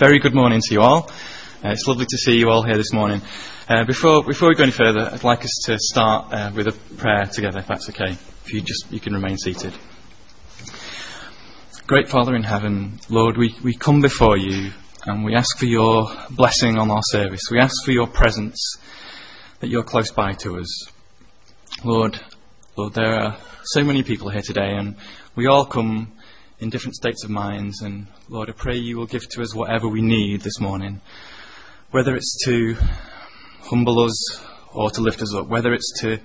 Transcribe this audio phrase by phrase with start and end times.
[0.00, 1.10] very good morning to you all.
[1.62, 3.20] Uh, it's lovely to see you all here this morning.
[3.68, 6.72] Uh, before, before we go any further, I'd like us to start uh, with a
[6.96, 8.12] prayer together, if that's okay.
[8.12, 9.74] If you just you can remain seated.
[11.86, 14.72] Great Father in heaven, Lord, we, we come before you
[15.04, 17.42] and we ask for your blessing on our service.
[17.50, 18.78] We ask for your presence,
[19.58, 20.90] that you're close by to us.
[21.84, 22.18] Lord,
[22.74, 24.96] Lord, there are so many people here today, and
[25.36, 26.12] we all come
[26.60, 27.82] in different states of minds.
[27.82, 31.00] And Lord, I pray you will give to us whatever we need this morning
[31.90, 32.76] whether it's to
[33.62, 36.18] humble us or to lift us up, whether it's to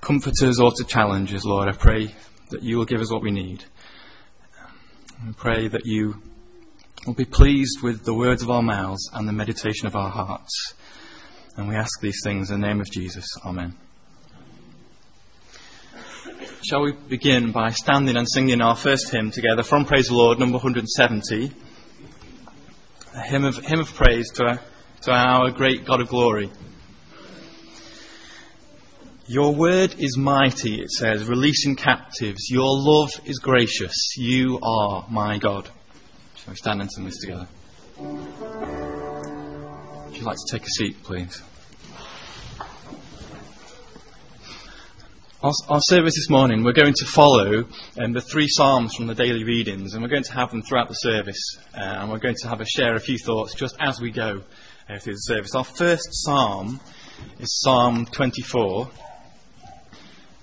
[0.00, 2.14] comfort us or to challenge us, Lord, I pray
[2.50, 3.64] that you will give us what we need.
[5.26, 6.20] I pray that you
[7.06, 10.74] will be pleased with the words of our mouths and the meditation of our hearts.
[11.56, 13.26] And we ask these things in the name of Jesus.
[13.44, 13.85] Amen.
[16.68, 20.40] Shall we begin by standing and singing our first hymn together from Praise the Lord,
[20.40, 21.52] number 170,
[23.14, 24.60] a hymn of, hymn of praise to
[25.02, 26.50] to our great God of glory.
[29.28, 32.50] Your word is mighty, it says, releasing captives.
[32.50, 34.16] Your love is gracious.
[34.16, 35.68] You are my God.
[36.34, 37.46] Shall we stand and sing this together?
[37.98, 41.40] Would you like to take a seat, please?
[45.42, 47.66] Our, our, service this morning, we're going to follow
[47.98, 50.88] um, the three Psalms from the daily readings, and we're going to have them throughout
[50.88, 51.58] the service.
[51.76, 54.42] Uh, and we're going to have a share a few thoughts just as we go
[54.88, 55.54] uh, through the service.
[55.54, 56.80] Our first psalm
[57.38, 58.88] is Psalm 24,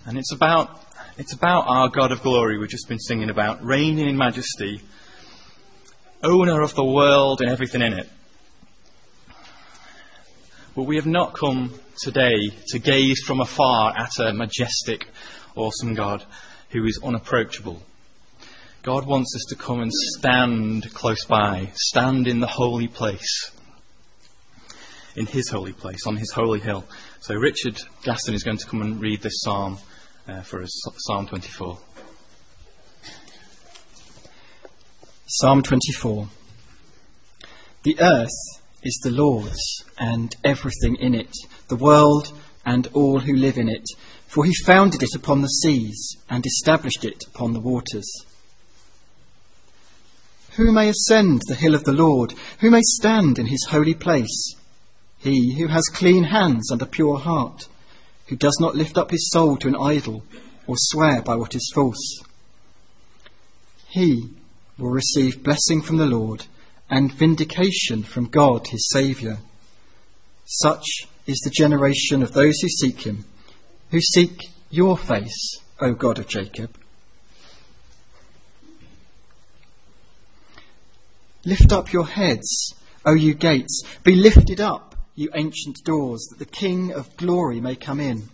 [0.06, 0.80] and it's about
[1.18, 2.60] it's about our God of glory.
[2.60, 4.80] We've just been singing about reigning in majesty,
[6.24, 8.10] owner of the world and everything in it.
[10.76, 12.36] But we have not come today
[12.68, 15.08] to gaze from afar at a majestic,
[15.56, 16.26] awesome God
[16.70, 17.82] who is unapproachable.
[18.82, 23.52] God wants us to come and stand close by, stand in the holy place
[25.16, 26.86] in his holy place, on his holy hill.
[27.22, 29.78] So Richard Gaston is going to come and read this psalm
[30.28, 31.78] uh, for us, Psalm 24.
[35.28, 36.28] Psalm 24.
[37.84, 38.30] The earth
[38.84, 41.32] is the Lord's and everything in it,
[41.68, 42.32] the world
[42.66, 43.86] and all who live in it.
[44.28, 48.10] For he founded it upon the seas and established it upon the waters.
[50.56, 52.34] Who may ascend the hill of the Lord?
[52.60, 54.56] Who may stand in his holy place?
[55.18, 57.68] He who has clean hands and a pure heart,
[58.28, 60.24] who does not lift up his soul to an idol
[60.68, 62.24] or swear by what is false.
[63.90, 64.30] He
[64.78, 66.46] will receive blessing from the Lord
[66.90, 69.38] and vindication from God his Saviour.
[70.46, 70.86] Such
[71.26, 73.26] is the generation of those who seek him,
[73.92, 76.78] who seek your face, O God of Jacob.
[81.46, 82.74] Lift up your heads,
[83.06, 87.76] O you gates, be lifted up you ancient doors, that the King of glory may
[87.76, 88.30] come in.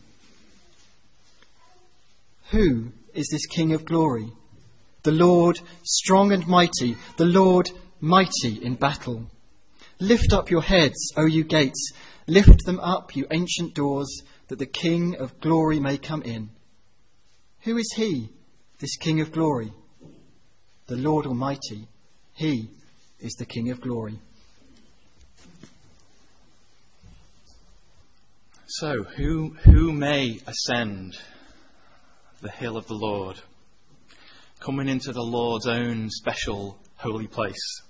[2.52, 4.32] Who is this King of glory?
[5.04, 7.70] The Lord strong and mighty, the Lord
[8.00, 9.30] mighty in battle.
[10.00, 11.92] Lift up your heads, O you gates,
[12.26, 16.52] lift them up, you ancient doors, that the King of glory may come in.
[17.62, 18.30] Who is he,
[18.80, 19.74] this King of glory?
[20.88, 21.90] The Lord Almighty.
[22.34, 22.70] He
[23.20, 24.20] is the King of glory.
[28.68, 31.18] So, who, who may ascend
[32.42, 33.42] the hill of the Lord,
[34.62, 37.82] coming into the Lord's own special holy place?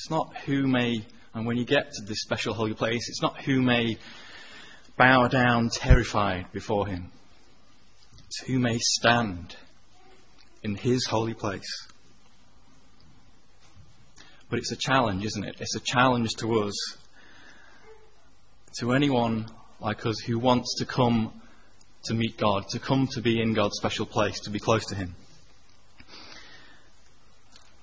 [0.00, 3.42] It's not who may, and when you get to this special holy place, it's not
[3.42, 3.98] who may
[4.96, 7.12] bow down terrified before him.
[8.24, 9.56] It's who may stand
[10.62, 11.86] in his holy place.
[14.48, 15.56] But it's a challenge, isn't it?
[15.60, 16.96] It's a challenge to us,
[18.78, 19.50] to anyone
[19.80, 21.42] like us who wants to come
[22.04, 24.94] to meet God, to come to be in God's special place, to be close to
[24.94, 25.14] Him.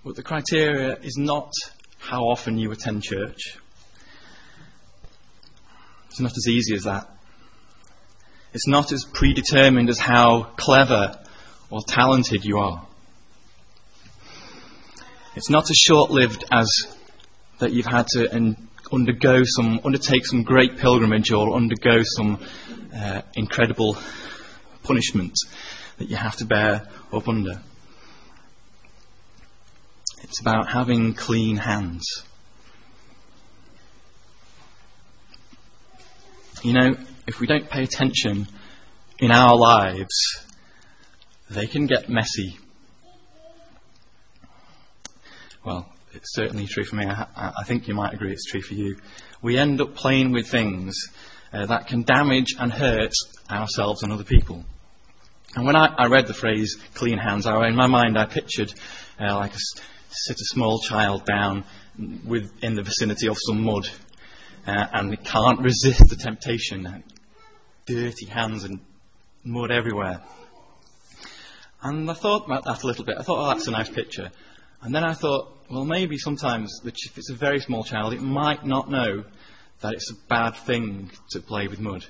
[0.04, 1.52] But the criteria is not
[2.08, 3.58] how often you attend church.
[6.10, 7.06] It's not as easy as that.
[8.54, 11.20] It's not as predetermined as how clever
[11.70, 12.88] or talented you are.
[15.36, 16.70] It's not as short lived as
[17.60, 18.56] that you've had to
[18.92, 22.40] undergo some, undertake some great pilgrimage or undergo some
[22.96, 23.98] uh, incredible
[24.84, 25.34] punishment
[25.98, 27.62] that you have to bear up under.
[30.24, 32.06] It's about having clean hands.
[36.64, 36.96] You know,
[37.28, 38.48] if we don't pay attention
[39.20, 40.46] in our lives,
[41.50, 42.58] they can get messy
[45.68, 47.06] well, it's certainly true for me.
[47.06, 48.96] I, I think you might agree it's true for you.
[49.42, 50.96] We end up playing with things
[51.52, 53.12] uh, that can damage and hurt
[53.52, 54.64] ourselves and other people.
[55.56, 58.74] And when I, I read the phrase clean hands, I, in my mind I pictured
[59.20, 59.60] uh, like a,
[60.26, 61.64] sit a small child down
[62.26, 63.90] with, in the vicinity of some mud
[64.66, 67.04] uh, and can't resist the temptation.
[67.86, 68.80] Dirty hands and
[69.44, 70.22] mud everywhere.
[71.82, 73.18] And I thought about that a little bit.
[73.18, 74.32] I thought, oh, that's a nice picture.
[74.82, 78.66] And then I thought, well, maybe sometimes if it's a very small child, it might
[78.66, 79.24] not know
[79.82, 82.06] that it's a bad thing to play with mud.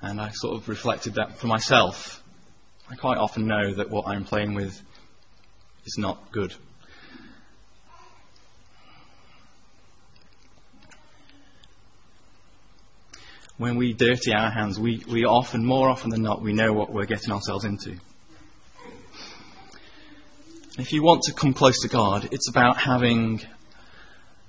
[0.00, 2.22] And I sort of reflected that for myself.
[2.90, 4.80] I quite often know that what I'm playing with
[5.84, 6.54] is not good.
[13.58, 16.92] When we dirty our hands, we, we often, more often than not, we know what
[16.92, 17.96] we're getting ourselves into.
[20.78, 23.40] If you want to come close to God, it's about having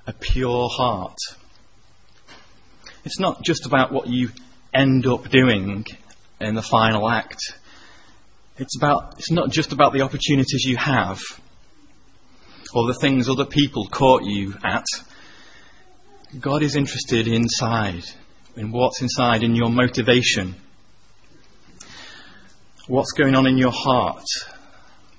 [0.06, 1.18] a pure heart.
[3.04, 4.30] It's not just about what you
[4.74, 5.86] end up doing
[6.40, 7.40] in the final act.
[8.58, 11.20] It's about it's not just about the opportunities you have
[12.76, 14.86] or the things other people caught you at.
[16.40, 18.04] God is interested inside,
[18.56, 20.56] in what's inside, in your motivation.
[22.88, 24.26] What's going on in your heart?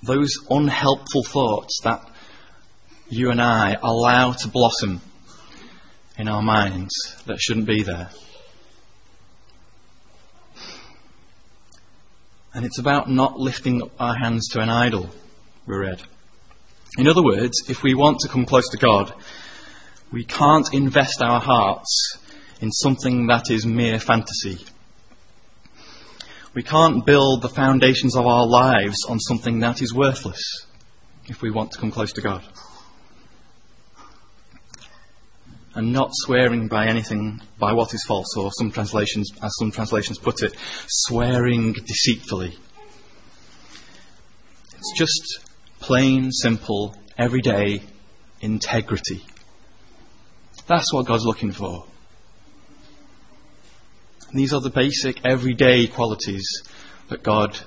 [0.02, 2.08] those unhelpful thoughts that
[3.08, 5.00] you and I allow to blossom
[6.16, 6.94] in our minds
[7.26, 8.10] that shouldn't be there.
[12.54, 15.10] And it's about not lifting up our hands to an idol,
[15.66, 16.02] we read.
[16.98, 19.12] In other words, if we want to come close to God,
[20.10, 22.18] we can't invest our hearts
[22.60, 24.58] in something that is mere fantasy
[26.52, 30.66] we can't build the foundations of our lives on something that is worthless
[31.26, 32.42] if we want to come close to God.
[35.74, 40.18] And not swearing by anything, by what is false, or some translations, as some translations
[40.18, 40.56] put it,
[40.88, 42.58] swearing deceitfully.
[44.76, 45.48] It's just
[45.78, 47.82] plain, simple, everyday
[48.40, 49.24] integrity.
[50.66, 51.84] That's what God's looking for.
[54.32, 56.46] These are the basic, everyday qualities
[57.08, 57.58] that God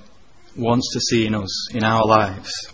[0.56, 2.72] wants to see in us, in our lives.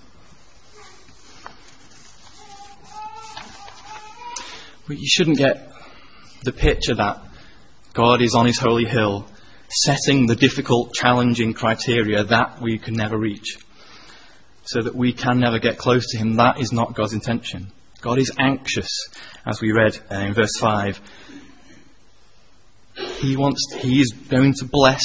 [4.87, 5.71] But you shouldn't get
[6.43, 7.23] the picture that
[7.93, 9.27] God is on his holy hill,
[9.69, 13.57] setting the difficult, challenging criteria that we can never reach,
[14.65, 16.35] so that we can never get close to him.
[16.35, 17.71] That is not God's intention.
[18.01, 19.09] God is anxious,
[19.47, 21.01] as we read uh, in verse 5,
[23.19, 25.03] he wants, He is going to bless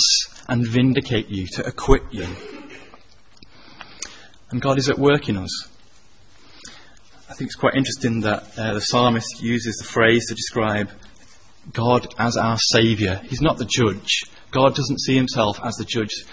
[0.49, 2.27] and vindicate you, to equip you.
[4.51, 5.69] And God is at work in us.
[7.29, 10.91] I think it's quite interesting that uh, the psalmist uses the phrase to describe
[11.73, 13.17] God as our Saviour.
[13.25, 14.25] He's not the judge.
[14.51, 16.25] God doesn't see himself as the judge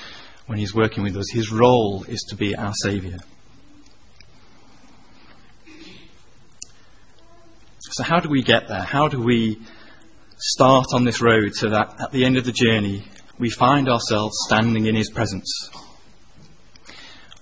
[0.46, 1.32] when he's working with us.
[1.32, 3.18] His role is to be our Saviour.
[7.80, 8.84] So, how do we get there?
[8.84, 9.60] How do we
[10.42, 13.06] start on this road so that at the end of the journey
[13.38, 15.70] we find ourselves standing in His presence.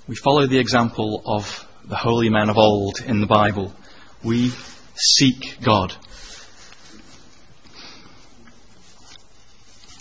[0.07, 3.73] We follow the example of the holy man of old in the Bible.
[4.23, 4.51] We
[4.95, 5.95] seek God.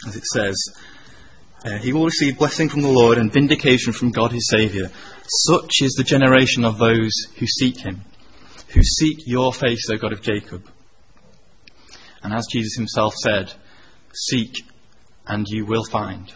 [0.06, 0.56] As it says,
[1.64, 4.90] uh, he will receive blessing from the Lord and vindication from God his Saviour.
[5.26, 8.02] Such is the generation of those who seek him,
[8.68, 10.68] who seek your face, O God of Jacob.
[12.22, 13.52] And as Jesus himself said,
[14.12, 14.64] seek
[15.26, 16.32] and you will find.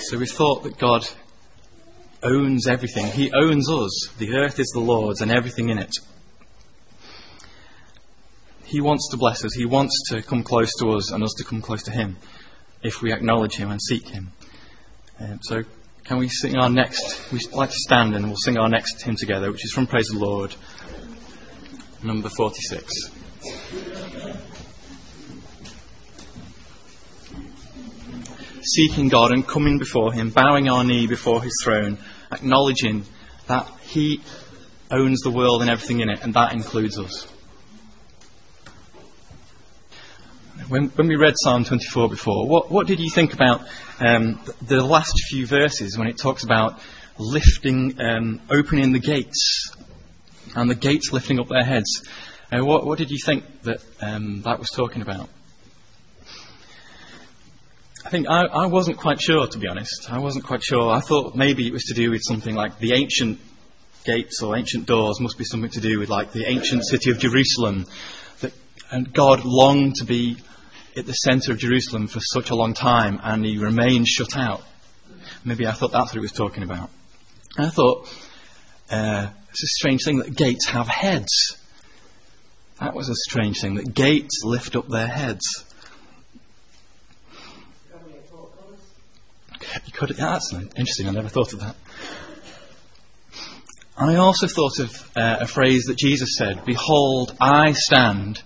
[0.00, 1.06] So we thought that God
[2.22, 3.06] owns everything.
[3.06, 4.08] He owns us.
[4.18, 5.92] The earth is the Lord's and everything in it.
[8.64, 9.52] He wants to bless us.
[9.54, 12.16] He wants to come close to us and us to come close to Him
[12.82, 14.32] if we acknowledge Him and seek Him.
[15.18, 15.64] Um, so,
[16.04, 17.30] can we sing our next?
[17.32, 20.08] We'd like to stand and we'll sing our next hymn together, which is from Praise
[20.08, 20.54] the Lord
[22.02, 22.92] number 46.
[28.62, 31.98] Seeking God and coming before Him, bowing our knee before His throne,
[32.32, 33.04] acknowledging
[33.46, 34.20] that He
[34.90, 37.26] owns the world and everything in it, and that includes us.
[40.68, 43.66] When, when we read Psalm 24 before, what, what did you think about
[43.98, 46.80] um, the last few verses when it talks about
[47.18, 49.74] lifting, um, opening the gates
[50.54, 52.02] and the gates lifting up their heads.
[52.52, 55.28] Uh, what, what, did you think that um, that was talking about?
[58.04, 60.10] I think I, I wasn't quite sure, to be honest.
[60.10, 60.90] I wasn't quite sure.
[60.90, 63.38] I thought maybe it was to do with something like the ancient
[64.04, 67.18] gates or ancient doors must be something to do with like the ancient city of
[67.18, 67.86] Jerusalem.
[68.40, 68.52] That,
[68.90, 70.38] and God longed to be
[70.96, 74.62] at the centre of Jerusalem for such a long time and he remained shut out.
[75.44, 76.90] Maybe I thought that's what he was talking about.
[77.58, 78.08] I thought,
[78.90, 81.56] uh, it's a strange thing that gates have heads.
[82.80, 85.44] That was a strange thing, that gates lift up their heads.
[89.86, 91.08] You could, yeah, that's interesting.
[91.08, 91.76] I never thought of that.
[93.96, 98.42] I also thought of uh, a phrase that Jesus said Behold, I stand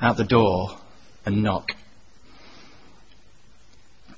[0.00, 0.76] at the door
[1.24, 1.70] and knock.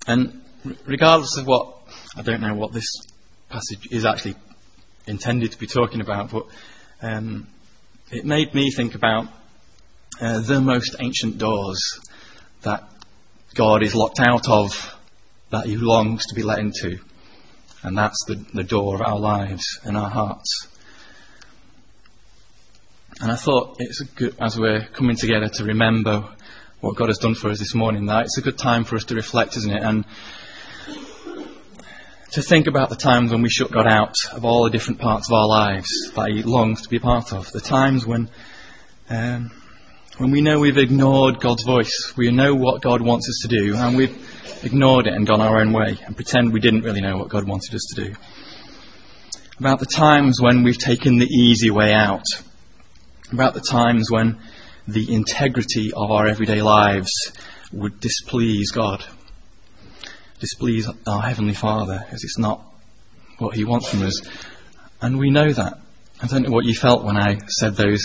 [0.06, 0.42] And
[0.84, 1.76] regardless of what,
[2.16, 2.88] I don't know what this
[3.48, 4.34] passage is actually
[5.10, 6.46] intended to be talking about, but
[7.02, 7.48] um,
[8.10, 9.26] it made me think about
[10.20, 12.00] uh, the most ancient doors
[12.62, 12.88] that
[13.54, 14.96] God is locked out of,
[15.50, 16.98] that He longs to be let into.
[17.82, 20.68] And that's the, the door of our lives and our hearts.
[23.20, 26.24] And I thought it's good, as we're coming together to remember
[26.80, 29.04] what God has done for us this morning, that it's a good time for us
[29.04, 29.82] to reflect, isn't it?
[29.82, 30.04] And
[32.32, 35.28] to think about the times when we shut God out of all the different parts
[35.28, 37.50] of our lives that He longs to be a part of.
[37.52, 38.30] The times when,
[39.08, 39.50] um,
[40.18, 43.74] when we know we've ignored God's voice, we know what God wants us to do,
[43.76, 47.16] and we've ignored it and gone our own way and pretend we didn't really know
[47.16, 48.14] what God wanted us to do.
[49.58, 52.24] About the times when we've taken the easy way out
[53.32, 54.38] about the times when
[54.88, 57.10] the integrity of our everyday lives
[57.72, 59.04] would displease God,
[60.40, 62.62] displease our Heavenly Father, as it's not
[63.38, 64.20] what He wants from us.
[65.00, 65.78] And we know that.
[66.22, 68.02] I don't know what you felt when I said those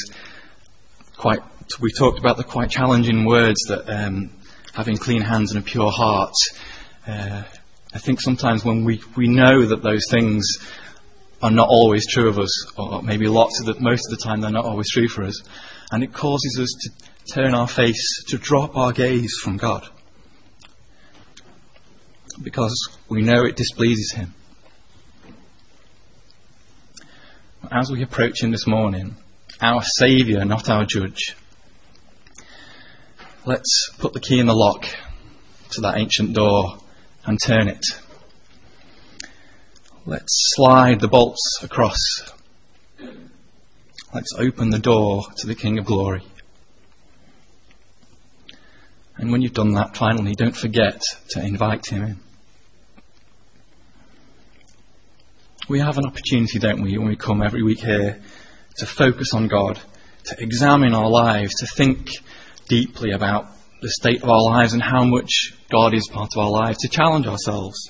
[1.18, 1.40] quite,
[1.82, 4.30] we talked about the quite challenging words that um,
[4.74, 6.34] having clean hands and a pure heart.
[7.08, 7.44] Uh,
[7.94, 10.46] I think sometimes when we, we know that those things
[11.42, 14.42] are not always true of us, or maybe lots of the, most of the time
[14.42, 15.42] they're not always true for us.
[15.92, 19.88] And it causes us to turn our face, to drop our gaze from God.
[22.42, 24.34] Because we know it displeases Him.
[27.72, 29.16] As we approach Him this morning,
[29.62, 31.36] our Saviour, not our Judge,
[33.46, 34.86] let's put the key in the lock
[35.72, 36.78] to that ancient door
[37.26, 37.84] and turn it.
[40.06, 41.98] Let's slide the bolts across.
[44.14, 46.22] Let's open the door to the King of Glory.
[49.18, 52.25] And when you've done that, finally, don't forget to invite him in.
[55.68, 58.22] We have an opportunity, don't we, when we come every week here
[58.78, 59.80] to focus on God,
[60.26, 62.12] to examine our lives, to think
[62.68, 63.48] deeply about
[63.82, 66.88] the state of our lives and how much God is part of our lives, to
[66.88, 67.90] challenge ourselves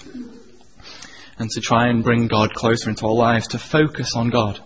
[1.38, 4.62] and to try and bring God closer into our lives, to focus on God.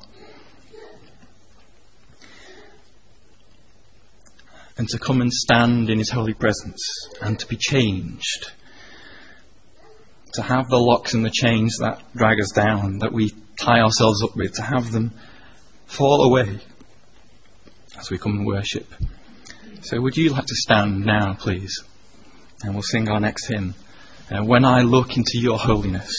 [4.77, 6.79] And to come and stand in His holy presence
[7.23, 8.51] and to be changed.
[10.33, 14.23] To have the locks and the chains that drag us down, that we tie ourselves
[14.23, 15.11] up with, to have them
[15.85, 16.59] fall away
[17.99, 18.87] as we come and worship.
[19.81, 21.83] So, would you like to stand now, please?
[22.63, 23.73] And we'll sing our next hymn.
[24.31, 26.13] Uh, when I look into your holiness.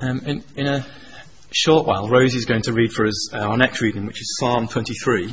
[0.00, 0.84] Um, in, in, a
[1.52, 4.68] short while, Rosie's going to read for us uh, our next reading, which is Psalm
[4.68, 5.32] 23.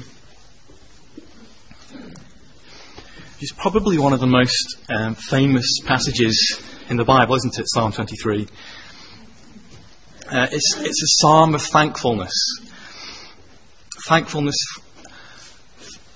[3.41, 7.67] It's probably one of the most um, famous passages in the Bible, isn't it?
[7.69, 8.48] Psalm 23.
[10.29, 12.34] Uh, it's, it's a psalm of thankfulness.
[14.08, 14.58] Thankfulness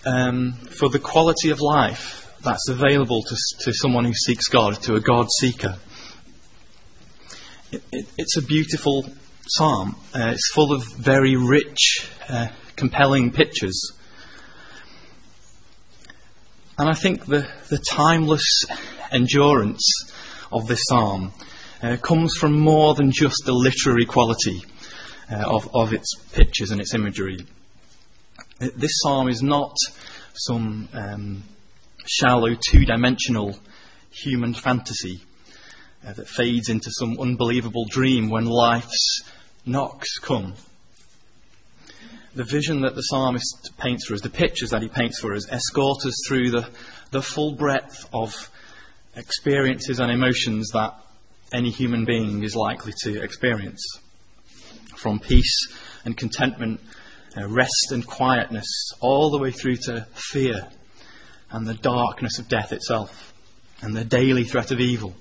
[0.06, 4.96] um, for the quality of life that's available to, to someone who seeks God, to
[4.96, 5.77] a God seeker.
[7.72, 9.06] It, it, it's a beautiful
[9.48, 9.96] psalm.
[10.13, 13.94] Uh, it's full of very rich, uh, compelling pictures.
[16.77, 18.65] And I think the, the timeless
[19.12, 19.88] endurance
[20.51, 21.32] of this psalm
[21.84, 24.63] uh, comes from more than just the literary quality
[25.32, 27.46] uh, of, of its pictures and its imagery.
[28.60, 29.75] This psalm is not
[30.34, 31.44] some um,
[32.06, 33.56] shallow, two dimensional
[34.10, 35.22] human fantasy
[36.06, 39.22] uh, that fades into some unbelievable dream when life's
[39.65, 40.53] knocks come.
[42.35, 45.47] The vision that the psalmist paints for us, the pictures that he paints for us,
[45.51, 46.67] escort us through the,
[47.11, 48.49] the full breadth of
[49.15, 50.95] experiences and emotions that
[51.53, 53.83] any human being is likely to experience.
[54.95, 55.67] From peace
[56.05, 56.79] and contentment,
[57.37, 58.67] uh, rest and quietness,
[58.99, 60.67] all the way through to fear
[61.51, 63.33] and the darkness of death itself.
[63.83, 65.13] and the daily threat of evil.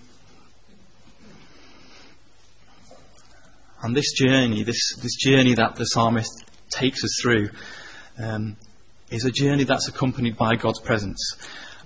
[3.83, 7.51] And this journey, this, this journey that the psalmist takes us through,
[8.19, 8.57] um,
[9.11, 11.37] is a journey that's accompanied by God's presence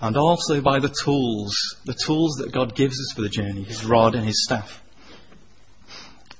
[0.01, 3.85] and also by the tools, the tools that God gives us for the journey, his
[3.85, 4.83] rod and his staff.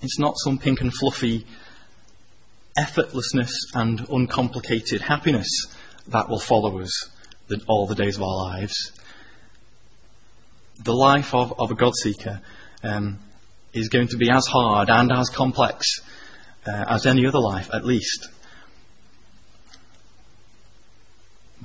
[0.03, 1.47] It's not some pink and fluffy
[2.79, 5.49] effortlessness and uncomplicated happiness
[6.09, 7.09] that will follow us
[7.67, 8.93] all the days of our lives.
[10.85, 12.43] The life of, of a God seeker
[12.83, 13.19] um,
[13.73, 15.87] is going to be as hard and as complex
[16.67, 18.29] uh, as any other life, at least.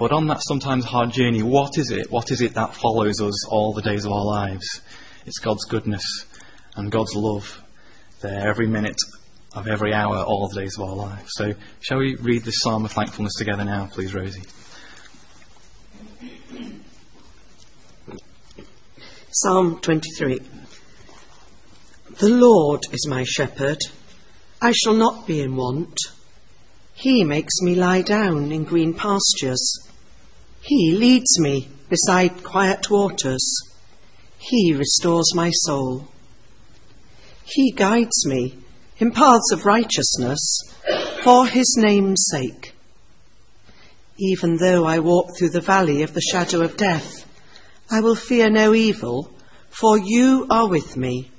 [0.01, 2.10] But on that sometimes hard journey, what is it?
[2.10, 4.81] What is it that follows us all the days of our lives?
[5.27, 6.03] It's God's goodness
[6.75, 7.63] and God's love
[8.20, 8.98] there every minute
[9.53, 11.29] of every hour, all the days of our lives.
[11.36, 14.41] So, shall we read this psalm of thankfulness together now, please, Rosie?
[19.29, 20.39] Psalm 23
[22.20, 23.77] The Lord is my shepherd,
[24.60, 25.96] I shall not be in want.
[26.96, 29.90] He makes me lie down in green pastures.
[30.62, 33.44] He leads me beside quiet waters.
[34.38, 36.08] He restores my soul.
[37.44, 38.58] He guides me
[39.00, 40.62] in paths of righteousness
[41.24, 42.74] for his name's sake.
[44.20, 47.25] Even though I walk through the valley of the shadow of death,
[47.89, 49.32] I will fear no evil,
[49.72, 51.32] for you are with me.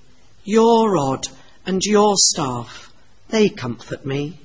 [0.44, 1.28] Your rod
[1.64, 2.92] and your staff,
[3.28, 4.40] they comfort me.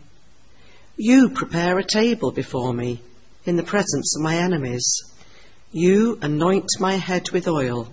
[0.95, 3.01] You prepare a table before me
[3.47, 4.85] in the presence of my enemies.
[5.71, 7.89] You anoint my head with oil.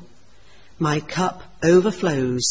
[0.79, 2.45] My cup overflows.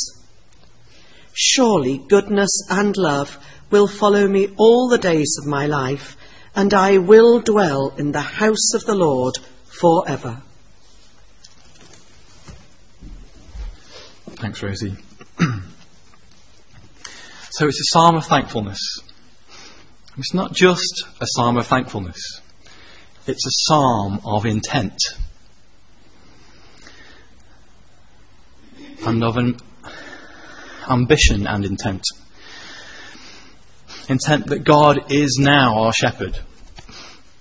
[1.34, 3.38] Surely goodness and love
[3.70, 6.16] will follow me all the days of my life,
[6.56, 10.42] and I will dwell in the house of the Lord forever.
[14.36, 14.96] Thanks, Rosie.
[17.50, 18.80] so it's a psalm of thankfulness.
[20.18, 22.42] It's not just a psalm of thankfulness,
[23.26, 24.98] it's a psalm of intent
[29.06, 29.58] and of an
[30.90, 32.04] ambition and intent.
[34.10, 36.38] Intent that God is now our shepherd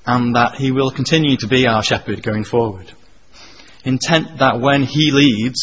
[0.06, 2.92] and that he will continue to be our shepherd going forward.
[3.84, 5.60] Intent that when he leads,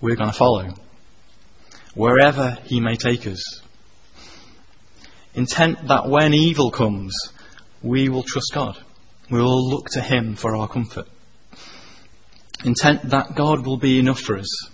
[0.00, 0.74] we're going to follow,
[1.94, 3.60] wherever he may take us
[5.34, 7.14] intent that when evil comes,
[7.82, 8.78] we will trust God.
[9.30, 11.06] We will look to Him for our comfort.
[12.64, 14.70] Intent that God will be enough for us,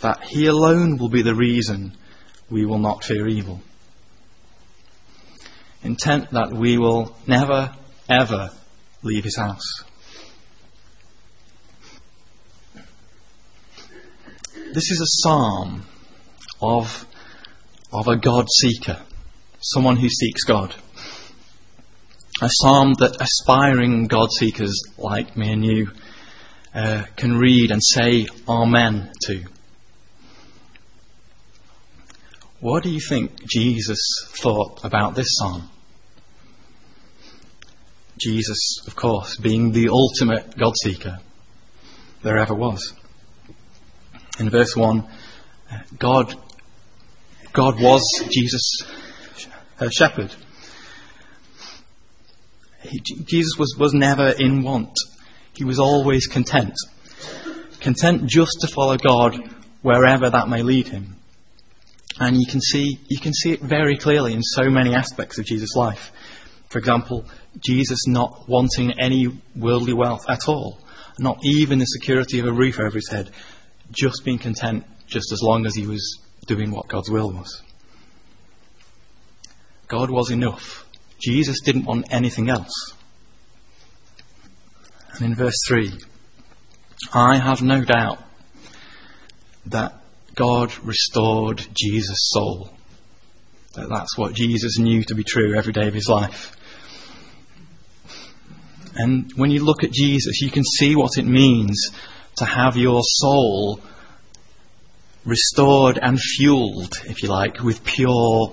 [0.00, 1.96] that He alone will be the reason
[2.50, 3.60] we will not fear evil.
[5.82, 7.74] Intent that we will never,
[8.08, 8.50] ever
[9.02, 9.84] leave His house.
[14.72, 15.84] This is a psalm
[16.62, 17.06] of,
[17.92, 19.02] of a God seeker
[19.60, 20.74] someone who seeks God.
[22.40, 25.90] A psalm that aspiring God seekers like me and you
[26.74, 29.44] uh, can read and say Amen to.
[32.60, 33.98] What do you think Jesus
[34.40, 35.68] thought about this psalm?
[38.18, 41.18] Jesus, of course, being the ultimate God seeker
[42.22, 42.94] there ever was.
[44.38, 45.06] In verse 1,
[45.98, 46.34] God,
[47.52, 48.82] God was Jesus
[49.76, 50.32] her shepherd.
[53.24, 54.94] Jesus was, was never in want.
[55.54, 56.74] He was always content.
[57.80, 59.36] Content just to follow God
[59.82, 61.16] wherever that may lead him.
[62.18, 65.44] And you can see, you can see it very clearly in so many aspects of
[65.44, 66.12] Jesus' life.
[66.68, 67.24] For example,
[67.58, 70.78] Jesus not wanting any worldly wealth at all,
[71.18, 73.30] not even the security of a roof over his head,
[73.90, 77.62] just being content just as long as he was doing what God's will was.
[79.88, 80.86] God was enough.
[81.22, 82.94] Jesus didn't want anything else.
[85.14, 85.92] And in verse 3,
[87.12, 88.18] I have no doubt
[89.66, 89.94] that
[90.34, 92.70] God restored Jesus' soul.
[93.74, 96.56] That that's what Jesus knew to be true every day of his life.
[98.94, 101.90] And when you look at Jesus, you can see what it means
[102.36, 103.80] to have your soul
[105.24, 108.50] restored and fueled, if you like, with pure